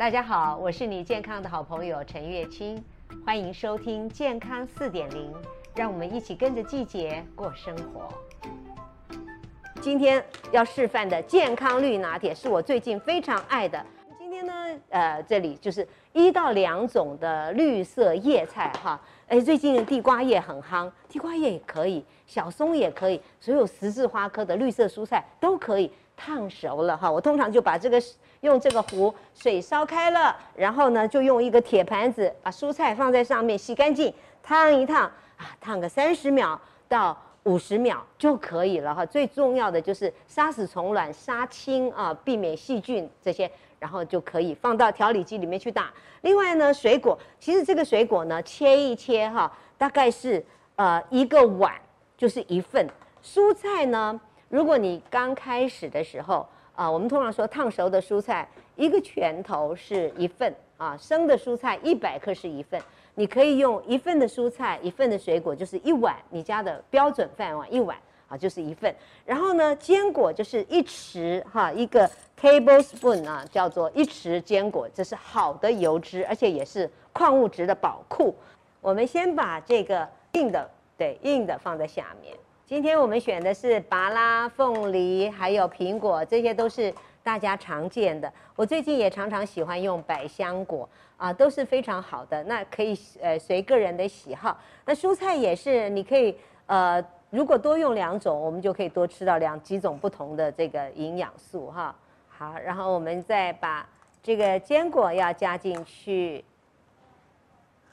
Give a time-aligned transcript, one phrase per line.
[0.00, 2.82] 大家好，我是你健康的好朋友陈月清，
[3.22, 5.30] 欢迎收听健康四点零，
[5.74, 8.08] 让我们一起跟着季节过生活。
[9.78, 13.84] 今天要示范的健康绿拿铁是我最近非常爱的。
[14.88, 19.00] 呃，这里就是一到两种的绿色叶菜哈。
[19.28, 27.10] 哎，最近地瓜叶很夯，地瓜叶也可以，小松也可以，所有十字花科的绿色蔬菜都可以烫熟了哈。
[27.10, 28.02] 我通常就把这个
[28.40, 35.04] 用这个壶，水烧开了，然后呢，就用一个铁盘子把蔬菜放在上面，洗干净，烫一烫
[35.36, 37.16] 啊，烫个三十秒到。
[37.44, 45.90] 五十秒就可以了哈，最重要的就是杀死虫卵、杀青啊，避免细菌这些，然后就可以放到调理机里面去打。
[46.20, 50.44] 另外呢，水果其实这个水果呢，切一切哈，大概是
[50.76, 51.74] 呃一个碗
[52.16, 52.86] 就是一份。
[53.22, 58.46] 蔬菜呢，如果你刚开始的时候啊，我们通常说烫熟的蔬菜
[58.76, 62.80] 一个拳头是一份啊，生的蔬菜一百克是一份。
[63.14, 67.94] 你可以用一份的蔬菜，一份的水果，就是一碗，你家的标准饭碗一碗
[68.28, 68.94] 啊，就是一份。
[69.26, 78.34] 然后呢，坚果就是一匙哈，一个 tablespoon 啊，叫做一匙坚果，这是好的油脂，而且也是矿物质的宝库。
[78.80, 82.34] 我们先把这个硬的，对，硬的放在下面。
[82.70, 88.32] 今天我们选的是芭拉、凤梨，还有苹果，这些都是大家常见的。
[88.54, 90.88] 我最近也常常喜欢用百香果。
[91.16, 94.56] 啊，都是非常好的，那可以呃随个人的喜好。
[94.84, 101.92] 那蔬菜也是，你可以呃如果多用两种，我们就可以多吃到两几种不同的这个营养素哈。
[102.28, 103.84] 好，然后我们再把
[104.22, 106.44] 这个坚果要加进去，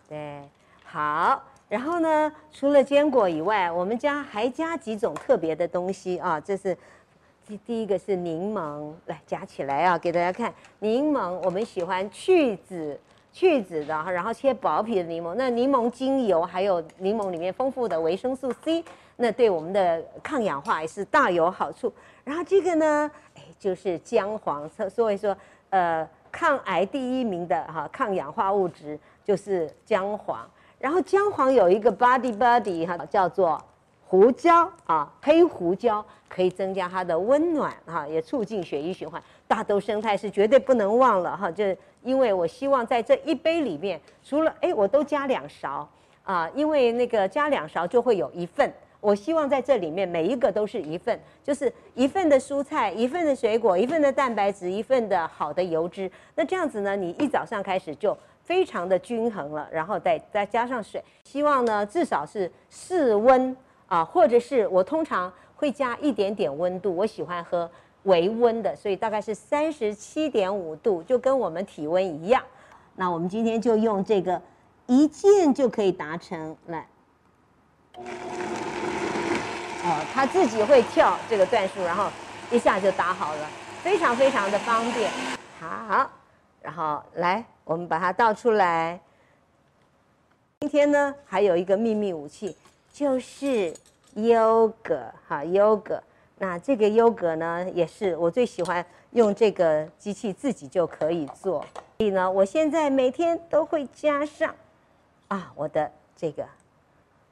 [0.08, 0.44] 对，
[0.86, 1.42] 好。
[1.70, 6.40] 然后呢，除了坚果以外，我们家还加几种特别的东西啊。
[6.40, 6.78] 这是
[7.46, 10.54] 第第一个是柠檬，来夹起来啊，给大家看。
[10.80, 13.00] 柠檬我们喜欢去籽。
[13.34, 18.84] 去籽的哈，然后切薄皮的柠檬，那柠檬精油还有柠檬里面丰富的维生素 C，
[19.18, 21.94] 那对我们的抗氧化也是大有好处。
[22.24, 25.38] 然后这个呢，哎，就是姜黄，所以说，
[25.70, 30.50] 呃，抗癌第一名的哈抗氧化物质就是姜黄。
[30.80, 33.62] 然后姜黄有一个 body body 哈，叫做
[34.06, 39.22] 胡椒啊，黑胡椒可以增加它的温暖哈，也促进血液循环。
[39.48, 41.64] 大豆生态是绝对不能忘了哈，就
[42.04, 45.88] 因为我希望在这一杯里面，除了哎，我都加两勺
[46.24, 48.72] 啊，因为那个加两勺就会有一份。
[49.00, 56.10] 我希望在这里面每一个都是一份，就是一份的蔬菜，一份的水果，一份的蛋白质，一份的好的油脂。
[56.36, 63.56] 那这样子呢，你一早上开始就非常的均衡了，然后再再加上水，希望呢至少是室温
[63.88, 67.70] 啊，或者是我通常会加一点点温度，我喜欢喝。
[68.04, 72.42] 微温的，所以大概是三十七点五度，就跟我们体温一样。
[72.96, 74.42] 那我们今天就用这个
[74.86, 76.88] 一键就可以达成来。
[79.88, 82.10] 哦，它自己会跳这个段数，然后
[82.52, 83.50] 一下就打好了，
[83.82, 85.10] 非常非常的方便。
[85.62, 86.12] 好，
[86.62, 89.00] 然后来，我们把它倒出来。
[90.60, 92.54] 今天呢，还有一个秘密武器，
[92.92, 93.74] 就是
[94.16, 96.04] 优格，哈，优格。
[96.38, 101.66] 那这个优格呢，也是我最喜欢用这个机器自己就可以做。
[101.98, 104.54] 所以呢，我现在每天都会加上
[105.30, 106.46] 啊，我的这个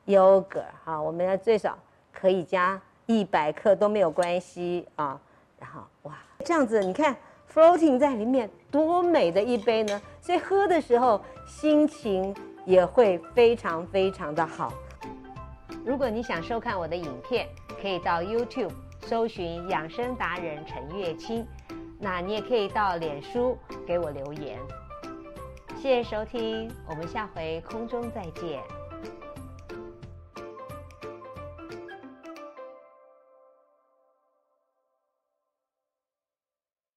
[0.05, 1.77] 优格哈，我们要最少
[2.17, 5.19] 可以加一百克都没有关系啊。
[5.59, 7.15] 然后哇，这样子你看
[7.53, 12.33] floating 在里面多美的一杯呢，所以喝的时候心情
[12.65, 14.73] 也会非常非常的好。
[15.85, 17.47] 如果你想收看我的影片，
[17.81, 18.71] 可以到 YouTube。
[19.07, 21.45] 搜寻养生达人陈月清，
[21.99, 23.55] 那你也可以到脸书
[23.85, 24.57] 给我留言。
[25.75, 28.63] 谢谢收听，我们下回空中再见。